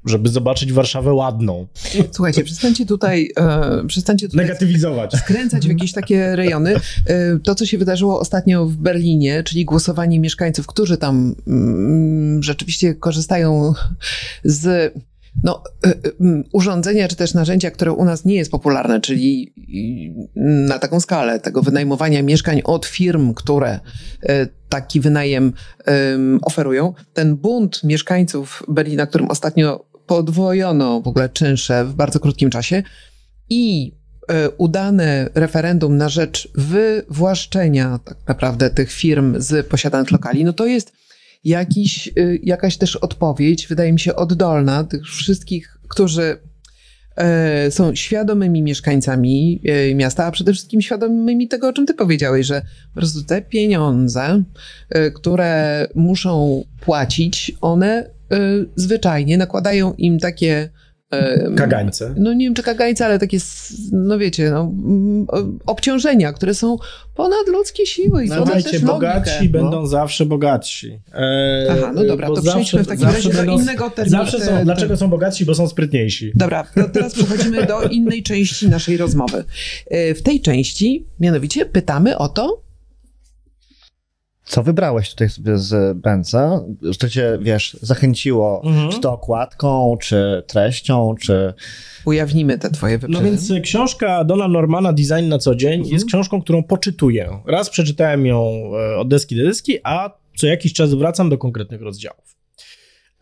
[0.04, 1.66] żeby zobaczyć Warszawę ładną.
[2.12, 5.12] Słuchajcie, przestańcie tutaj, e, przestańcie tutaj negatywizować.
[5.16, 6.76] Skręcać w jakieś takie rejony.
[7.06, 12.94] E, to, co się wydarzyło ostatnio w Berlinie, czyli głosowanie mieszkańców, którzy tam mm, rzeczywiście
[12.94, 13.74] korzystają
[14.44, 14.94] z
[15.44, 15.92] no, e, e,
[16.52, 19.54] urządzenia czy też narzędzia, które u nas nie jest popularne, czyli
[20.36, 23.80] na taką skalę tego wynajmowania mieszkań od firm, które
[24.22, 25.52] e, taki wynajem
[26.42, 26.94] oferują.
[27.14, 32.82] Ten bunt mieszkańców Berlina, którym ostatnio podwojono w ogóle czynsze w bardzo krótkim czasie
[33.48, 33.92] i
[34.58, 40.92] udane referendum na rzecz wywłaszczenia tak naprawdę tych firm z posiadanych lokali, no to jest
[41.44, 46.36] jakiś, y, jakaś też odpowiedź, wydaje mi się, oddolna tych wszystkich, którzy
[47.16, 52.46] e, są świadomymi mieszkańcami e, miasta, a przede wszystkim świadomymi tego, o czym ty powiedziałeś,
[52.46, 52.62] że
[52.94, 54.42] po prostu te pieniądze,
[54.90, 58.10] e, które muszą płacić, one
[58.76, 60.68] zwyczajnie nakładają im takie
[61.56, 62.14] Kagańce.
[62.16, 63.38] No nie wiem, czy kagańce, ale takie,
[63.92, 64.72] no wiecie, no,
[65.66, 66.76] obciążenia, które są
[67.14, 68.24] ponad ludzkie siły.
[68.24, 69.60] I no dajcie, bogatsi no.
[69.60, 71.00] będą zawsze bogatsi.
[71.14, 74.18] E, Aha, no dobra, to przejdźmy w takim razie do innego terminu.
[74.18, 75.44] Zawsze są, te, dlaczego są bogatsi?
[75.44, 76.32] Bo są sprytniejsi.
[76.34, 79.44] Dobra, to teraz przechodzimy do innej części naszej rozmowy.
[79.86, 82.62] E, w tej części, mianowicie, pytamy o to,
[84.44, 86.60] co wybrałeś tutaj sobie z Benza?
[86.98, 88.90] Co cię, wiesz, zachęciło, mhm.
[88.90, 91.54] czy to okładką, czy treścią, czy...
[92.04, 93.22] Ujawnimy te twoje wypowiedzi.
[93.22, 95.92] No więc e, książka Dona Normana Design na co dzień mhm.
[95.92, 97.40] jest książką, którą poczytuję.
[97.46, 101.82] Raz przeczytałem ją e, od deski do deski, a co jakiś czas wracam do konkretnych
[101.82, 102.36] rozdziałów.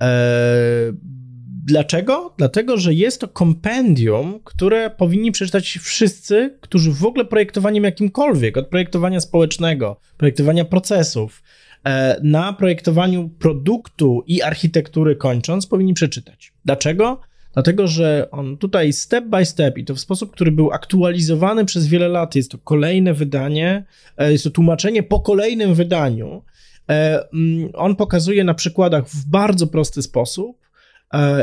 [0.00, 1.19] Eee
[1.64, 2.34] Dlaczego?
[2.38, 8.68] Dlatego, że jest to kompendium, które powinni przeczytać wszyscy, którzy w ogóle projektowaniem jakimkolwiek, od
[8.68, 11.42] projektowania społecznego, projektowania procesów,
[11.84, 16.52] e, na projektowaniu produktu i architektury kończąc, powinni przeczytać.
[16.64, 17.20] Dlaczego?
[17.52, 21.86] Dlatego, że on tutaj step by step i to w sposób, który był aktualizowany przez
[21.86, 23.84] wiele lat, jest to kolejne wydanie,
[24.16, 26.42] e, jest to tłumaczenie po kolejnym wydaniu.
[26.90, 30.60] E, mm, on pokazuje na przykładach w bardzo prosty sposób,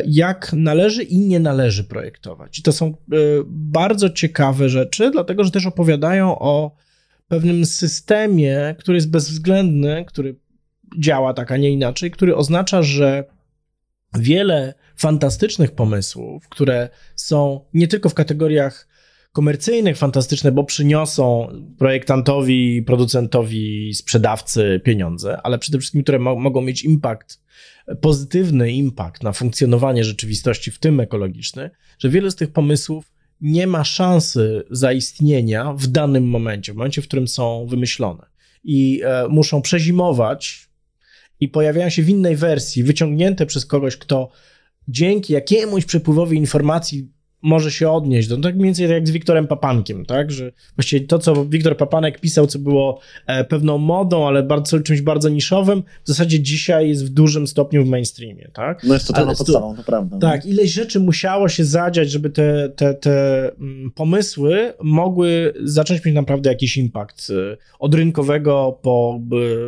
[0.05, 2.59] jak należy i nie należy projektować.
[2.59, 2.93] I to są e,
[3.47, 6.75] bardzo ciekawe rzeczy, dlatego że też opowiadają o
[7.27, 10.35] pewnym systemie, który jest bezwzględny, który
[10.99, 13.23] działa tak, a nie inaczej, który oznacza, że
[14.17, 18.87] wiele fantastycznych pomysłów, które są nie tylko w kategoriach
[19.37, 21.47] komercyjnych fantastyczne, bo przyniosą
[21.77, 27.43] projektantowi, producentowi, sprzedawcy pieniądze, ale przede wszystkim, które mo mogą mieć impact
[28.01, 31.69] pozytywny impact na funkcjonowanie rzeczywistości, w tym ekologiczny,
[31.99, 37.07] że wiele z tych pomysłów nie ma szansy zaistnienia w danym momencie, w momencie, w
[37.07, 38.25] którym są wymyślone.
[38.63, 40.69] I e, muszą przezimować
[41.39, 44.29] i pojawiają się w innej wersji, wyciągnięte przez kogoś, kto
[44.87, 48.27] dzięki jakiemuś przepływowi informacji może się odnieść.
[48.27, 50.31] Do, tak mniej więcej jak z Wiktorem Papankiem, tak?
[50.31, 55.01] Że właściwie to, co Wiktor Papanek pisał, co było e, pewną modą, ale bardzo, czymś
[55.01, 58.83] bardzo niszowym, w zasadzie dzisiaj jest w dużym stopniu w mainstreamie, tak?
[58.83, 60.17] No jest totalną podstawą, to prawda.
[60.17, 60.51] Tak, no.
[60.51, 66.49] ileś rzeczy musiało się zadziać, żeby te, te, te mm, pomysły mogły zacząć mieć naprawdę
[66.49, 69.21] jakiś impact e, od rynkowego po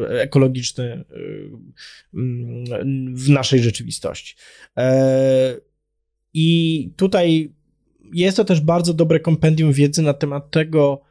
[0.10, 1.04] ekologiczny e,
[2.14, 4.36] mm, w naszej rzeczywistości.
[6.34, 7.54] I tutaj
[8.14, 11.02] jest to też bardzo dobre kompendium wiedzy na temat tego,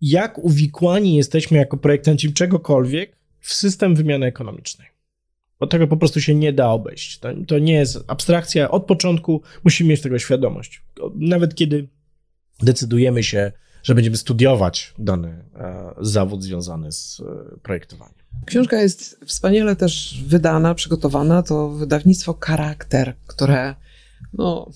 [0.00, 4.88] jak uwikłani jesteśmy jako projektanci czegokolwiek w system wymiany ekonomicznej.
[5.60, 7.18] Bo tego po prostu się nie da obejść.
[7.18, 8.70] To, to nie jest abstrakcja.
[8.70, 10.82] Od początku musimy mieć tego świadomość.
[11.14, 11.88] Nawet kiedy
[12.62, 13.52] decydujemy się,
[13.82, 18.22] że będziemy studiować dany e, zawód związany z e, projektowaniem.
[18.46, 21.42] Książka jest wspaniale też wydana, przygotowana.
[21.42, 23.74] To wydawnictwo Charakter, które
[24.32, 24.70] no,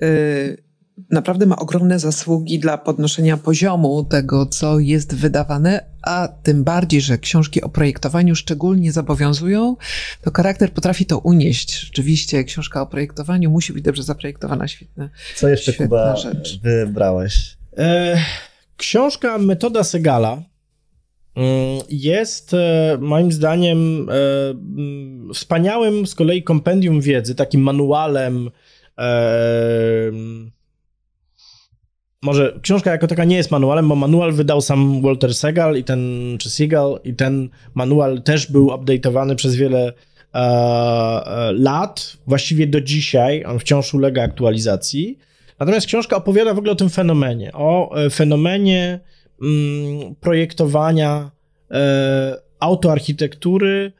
[0.00, 0.69] yy,
[1.10, 7.18] naprawdę ma ogromne zasługi dla podnoszenia poziomu tego, co jest wydawane, a tym bardziej, że
[7.18, 9.76] książki o projektowaniu szczególnie zobowiązują,
[10.22, 11.80] to charakter potrafi to unieść.
[11.80, 15.08] Rzeczywiście, książka o projektowaniu musi być dobrze zaprojektowana, świetna.
[15.36, 16.60] Co jeszcze, Kuba, rzecz.
[16.62, 17.56] wybrałeś?
[17.78, 18.16] E,
[18.76, 20.42] książka Metoda Segala
[21.34, 28.50] mm, jest e, moim zdaniem e, mm, wspaniałym z kolei kompendium wiedzy, takim manualem.
[32.22, 35.84] E, może książka jako taka nie jest manualem, bo manual wydał sam Walter Segal i
[35.84, 36.00] ten,
[36.38, 39.92] czy Segal, i ten manual też był update'owany przez wiele
[41.52, 45.18] lat, właściwie do dzisiaj, on wciąż ulega aktualizacji.
[45.58, 49.00] Natomiast książka opowiada w ogóle o tym fenomenie, o fenomenie
[49.42, 51.30] Mm, projektowania
[51.70, 53.92] e, autoarchitektury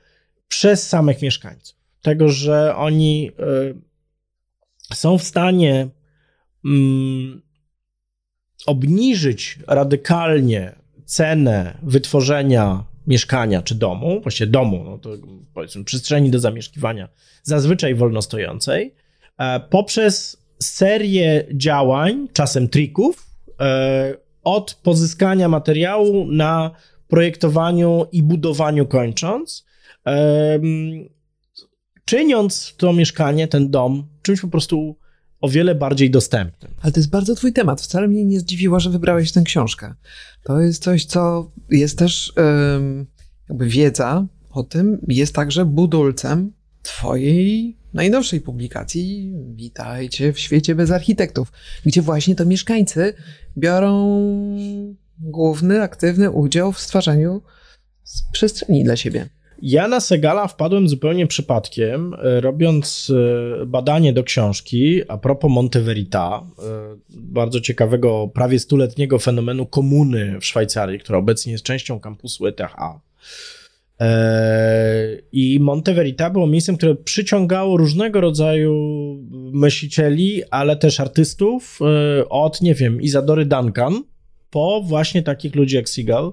[0.48, 1.76] przez samych mieszkańców.
[2.02, 3.30] Tego, że oni
[4.90, 5.88] e, są w stanie
[6.64, 7.42] mm,
[8.66, 15.10] obniżyć radykalnie cenę wytworzenia mieszkania czy domu, właściwie domu, no to
[15.54, 17.08] powiedzmy przestrzeni do zamieszkiwania,
[17.42, 18.94] zazwyczaj wolnostojącej,
[19.38, 23.30] e, poprzez serię działań, czasem trików,
[24.44, 26.70] od pozyskania materiału na
[27.08, 29.66] projektowaniu i budowaniu kończąc,
[32.04, 34.96] czyniąc to mieszkanie, ten dom, czymś po prostu
[35.40, 36.74] o wiele bardziej dostępnym.
[36.82, 37.80] Ale to jest bardzo twój temat.
[37.80, 39.94] Wcale mnie nie zdziwiło, że wybrałeś tę książkę.
[40.42, 42.32] To jest coś, co jest też
[43.48, 51.52] jakby wiedza o tym, jest także budulcem twojej najnowszej publikacji Witajcie w świecie bez architektów,
[51.86, 53.14] gdzie właśnie to mieszkańcy
[53.58, 54.20] biorą
[55.18, 57.42] główny, aktywny udział w stwarzaniu
[58.32, 59.28] przestrzeni dla siebie.
[59.62, 63.12] Ja na Segala wpadłem zupełnie przypadkiem, e, robiąc
[63.62, 66.62] e, badanie do książki a propos Monte Verita, e,
[67.10, 72.60] bardzo ciekawego, prawie stuletniego fenomenu komuny w Szwajcarii, która obecnie jest częścią kampusu ETH.
[75.32, 78.74] I Monte Verita było miejscem, które przyciągało różnego rodzaju
[79.52, 81.78] myślicieli, ale też artystów,
[82.28, 84.02] od, nie wiem, Izadory Duncan,
[84.50, 86.32] po właśnie takich ludzi jak Seagal.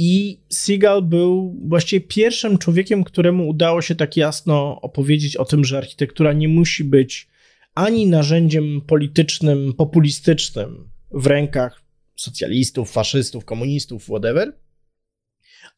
[0.00, 5.78] I Seagal był właściwie pierwszym człowiekiem, któremu udało się tak jasno opowiedzieć o tym, że
[5.78, 7.28] architektura nie musi być
[7.74, 11.82] ani narzędziem politycznym, populistycznym w rękach
[12.16, 14.52] socjalistów, faszystów, komunistów, whatever,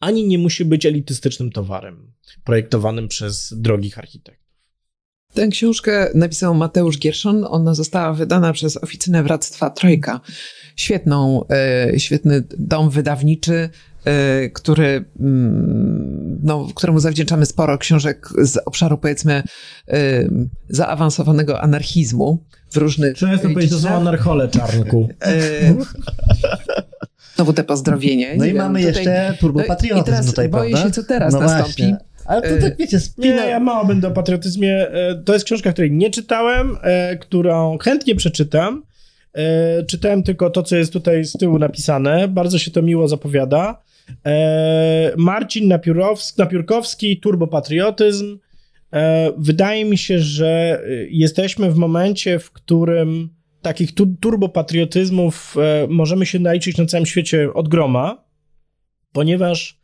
[0.00, 2.12] ani nie musi być elitystycznym towarem
[2.44, 4.50] projektowanym przez drogich architektów.
[5.34, 7.44] Tę książkę napisał Mateusz Gierszon.
[7.48, 10.20] Ona została wydana przez Oficynę Wractwa Trojka.
[10.76, 13.70] Świetną, e, świetny dom wydawniczy,
[14.52, 19.42] który, mm, no, któremu zawdzięczamy sporo książek z obszaru, powiedzmy,
[19.88, 19.92] e,
[20.68, 23.16] zaawansowanego anarchizmu w różnych...
[23.16, 25.08] Często powiedzieć, to są anarchole, Czarnku.
[27.36, 28.34] Znowu te pozdrowienie.
[28.36, 30.88] No i wiem, mamy tutaj, jeszcze turbopatriotyzm no i teraz tutaj, boję prawda?
[30.88, 31.82] się, co teraz no nastąpi.
[31.82, 31.96] Właśnie.
[32.24, 33.44] Ale to tak wiecie, spina...
[33.44, 34.86] Nie, ja mało będę o patriotyzmie.
[35.24, 36.76] To jest książka, której nie czytałem,
[37.20, 38.82] którą chętnie przeczytam.
[39.88, 42.28] Czytałem tylko to, co jest tutaj z tyłu napisane.
[42.28, 43.82] Bardzo się to miło zapowiada.
[44.26, 48.38] E, Marcin Napiórowski, Napiórkowski, turbopatriotyzm.
[48.92, 53.28] E, wydaje mi się, że jesteśmy w momencie, w którym
[53.62, 55.56] takich tu, turbopatriotyzmów
[55.88, 58.24] możemy się naliczyć na całym świecie od groma,
[59.12, 59.80] ponieważ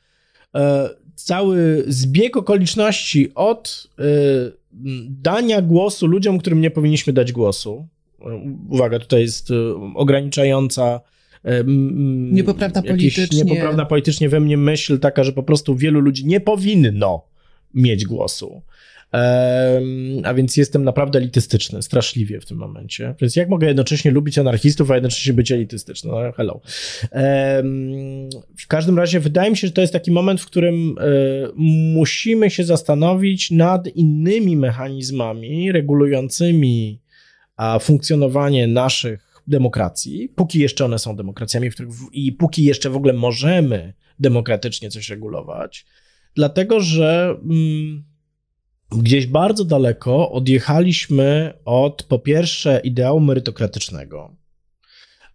[1.14, 3.90] cały zbieg okoliczności od
[5.08, 7.88] dania głosu ludziom, którym nie powinniśmy dać głosu,
[8.68, 9.54] uwaga, tutaj jest e,
[9.94, 11.00] ograniczająca
[11.44, 11.64] e,
[12.32, 13.44] niepoprawna politycznie.
[13.44, 17.24] Niepoprawna politycznie we mnie myśl taka, że po prostu wielu ludzi nie powinno
[17.74, 18.62] mieć głosu.
[20.24, 23.14] A więc jestem naprawdę elitystyczny, straszliwie w tym momencie.
[23.20, 26.10] Więc jak mogę jednocześnie lubić anarchistów, a jednocześnie być elitystyczny?
[26.10, 26.60] No, hello.
[28.58, 31.02] W każdym razie wydaje mi się, że to jest taki moment, w którym e,
[31.94, 37.00] musimy się zastanowić nad innymi mechanizmami regulującymi
[37.56, 42.96] a funkcjonowanie naszych demokracji, póki jeszcze one są demokracjami, w których i póki jeszcze w
[42.96, 45.86] ogóle możemy demokratycznie coś regulować,
[46.34, 48.04] dlatego że mm,
[48.90, 54.36] gdzieś bardzo daleko odjechaliśmy od po pierwsze ideału merytokratycznego.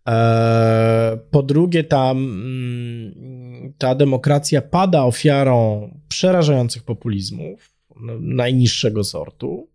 [0.07, 7.71] E, po drugie, ta, mm, ta demokracja pada ofiarą przerażających populizmów
[8.19, 9.67] najniższego sortu.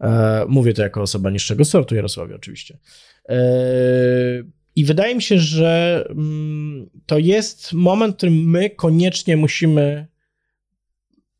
[0.00, 2.78] E, mówię to jako osoba niższego sortu, Jarosławie oczywiście.
[3.28, 3.36] E,
[4.76, 10.06] I wydaje mi się, że mm, to jest moment, w którym my koniecznie musimy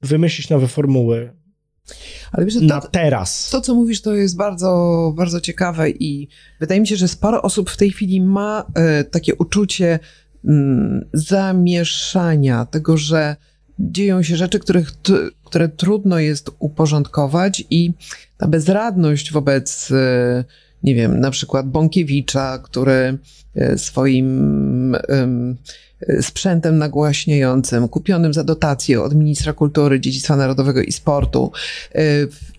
[0.02, 1.32] wymyślić nowe formuły.
[2.32, 3.50] Ale wiesz, na to, teraz.
[3.50, 6.28] To, co mówisz, to jest bardzo, bardzo ciekawe i
[6.60, 9.98] wydaje mi się, że sporo osób w tej chwili ma e, takie uczucie
[10.44, 13.36] mm, zamieszania, tego, że
[13.78, 14.92] dzieją się rzeczy, których,
[15.44, 17.92] które trudno jest uporządkować i
[18.36, 20.44] ta bezradność wobec e,
[20.84, 23.18] nie wiem, na przykład Bąkiewicza, który
[23.54, 24.96] e, swoim
[26.20, 31.52] sprzętem nagłaśniającym, kupionym za dotację od ministra kultury, dziedzictwa narodowego i sportu.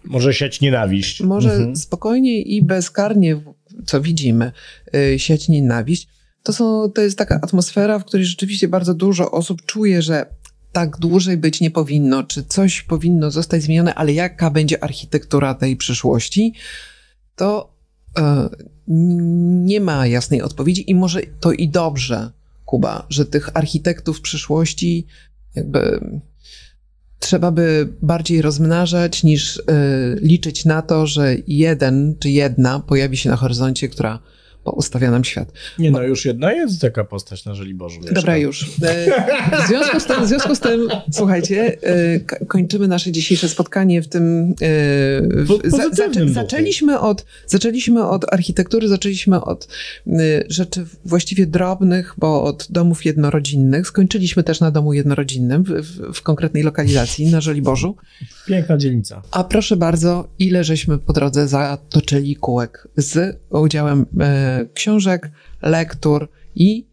[0.04, 1.22] Może siać nienawiść.
[1.22, 1.76] Może mhm.
[1.76, 3.42] spokojnie i bezkarnie,
[3.86, 4.52] co widzimy,
[5.18, 6.08] siać nienawiść.
[6.44, 10.26] To, są, to jest taka atmosfera, w której rzeczywiście bardzo dużo osób czuje, że
[10.72, 15.78] tak dłużej być nie powinno, czy coś powinno zostać zmienione, ale jaka będzie architektura tej
[15.78, 16.54] przyszłości,
[17.36, 17.75] to e,
[18.88, 22.32] nie ma jasnej odpowiedzi i może to i dobrze,
[22.66, 25.06] Kuba, że tych architektów przyszłości
[25.56, 26.00] jakby
[27.20, 29.62] trzeba by bardziej rozmnażać niż y,
[30.22, 34.20] liczyć na to, że jeden czy jedna pojawi się na horyzoncie, która
[34.72, 35.52] ustawia nam świat.
[35.80, 38.00] Nie no, już jedna jest taka postać na Żoliborzu.
[38.00, 38.16] Mieszka.
[38.16, 38.64] Dobra, już.
[38.82, 39.06] E,
[39.64, 44.50] w związku z tym, związku z tym słuchajcie, e, kończymy nasze dzisiejsze spotkanie w tym...
[44.50, 44.56] E,
[45.22, 49.68] w, za, zaczę, zaczęliśmy, od, zaczęliśmy od architektury, zaczęliśmy od
[50.48, 53.88] rzeczy właściwie drobnych, bo od domów jednorodzinnych.
[53.88, 57.96] Skończyliśmy też na domu jednorodzinnym w, w, w konkretnej lokalizacji na Żoliborzu.
[58.46, 59.22] Piękna dzielnica.
[59.32, 64.06] A proszę bardzo, ile żeśmy po drodze zatoczyli kółek z udziałem
[64.74, 65.32] książek,
[65.62, 66.88] lektur i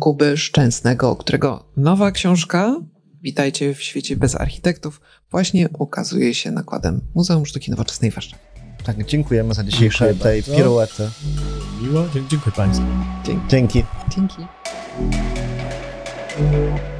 [0.00, 2.76] Kuby Szczęsnego, którego nowa książka,
[3.22, 5.00] Witajcie w świecie bez architektów,
[5.30, 8.42] właśnie ukazuje się nakładem Muzeum Sztuki Nowoczesnej w Warszawie.
[8.84, 11.10] Tak, dziękujemy za dzisiejsze tej piruety.
[11.82, 12.86] Miło, dziękuję Państwu.
[13.24, 13.48] Dzięki.
[13.48, 13.84] Dzięki.
[14.08, 14.36] Dzięki.
[16.38, 16.97] Dzięki.